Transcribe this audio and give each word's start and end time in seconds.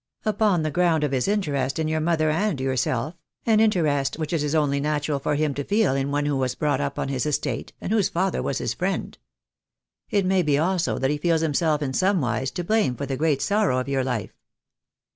"Upon 0.25 0.63
the 0.63 0.71
ground 0.71 1.03
of 1.03 1.11
his 1.11 1.27
interest 1.27 1.77
in 1.77 1.87
your 1.87 1.99
mother 1.99 2.31
and 2.31 2.59
yourself— 2.59 3.13
an 3.45 3.59
interest 3.59 4.17
which 4.17 4.33
it 4.33 4.41
is 4.41 4.55
only 4.55 4.79
natural 4.79 5.19
for 5.19 5.35
him 5.35 5.53
to 5.53 5.63
feel 5.63 5.93
in 5.95 6.09
one 6.09 6.25
who 6.25 6.37
was 6.37 6.55
brought 6.55 6.81
up 6.81 6.97
on 6.97 7.09
his 7.09 7.27
estate, 7.27 7.71
and 7.79 7.91
whose 7.93 8.09
father 8.09 8.41
was 8.41 8.57
his 8.57 8.73
friend. 8.73 9.15
It 10.09 10.25
may 10.25 10.41
be 10.41 10.57
also 10.57 10.97
that 10.97 11.11
he 11.11 11.19
feels 11.19 11.43
him 11.43 11.53
self 11.53 11.83
in 11.83 11.93
some 11.93 12.19
wise 12.19 12.49
to 12.49 12.63
blame 12.63 12.95
for 12.95 13.05
the 13.05 13.15
great 13.15 13.43
sorrow 13.43 13.77
of 13.77 13.87
your 13.87 14.03
life." 14.03 14.33